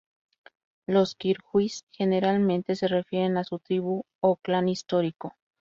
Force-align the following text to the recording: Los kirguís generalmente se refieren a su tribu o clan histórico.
Los 0.87 1.13
kirguís 1.13 1.85
generalmente 1.91 2.75
se 2.75 2.87
refieren 2.87 3.37
a 3.37 3.43
su 3.43 3.59
tribu 3.59 4.03
o 4.19 4.35
clan 4.37 4.67
histórico. 4.67 5.35